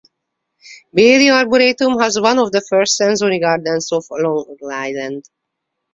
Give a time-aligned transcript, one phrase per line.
[0.91, 5.25] Bailey Arboretum has one of the first sensory gardens on Long Island.